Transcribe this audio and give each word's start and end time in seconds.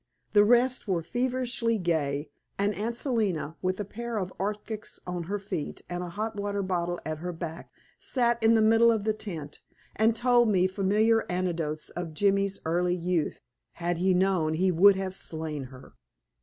The 0.33 0.43
rest 0.43 0.87
were 0.87 1.03
feverishly 1.03 1.77
gay, 1.77 2.31
and 2.57 2.73
Aunt 2.73 2.95
Selina, 2.95 3.55
with 3.61 3.79
a 3.79 3.85
pair 3.85 4.17
of 4.17 4.33
arctics 4.39 4.99
on 5.05 5.25
her 5.25 5.37
feet 5.37 5.83
and 5.91 6.01
a 6.03 6.09
hot 6.09 6.35
water 6.37 6.63
bottle 6.63 6.99
at 7.05 7.19
her 7.19 7.31
back, 7.31 7.69
sat 7.99 8.41
in 8.41 8.55
the 8.55 8.63
middle 8.63 8.91
of 8.91 9.03
the 9.03 9.13
tent 9.13 9.61
and 9.95 10.15
told 10.15 10.49
me 10.49 10.65
familiar 10.65 11.23
anecdotes 11.31 11.91
of 11.91 12.15
Jimmy's 12.15 12.59
early 12.65 12.95
youth 12.95 13.43
(had 13.73 13.99
he 13.99 14.15
known, 14.15 14.55
he 14.55 14.71
would 14.71 14.95
have 14.95 15.13
slain 15.13 15.65
her). 15.65 15.93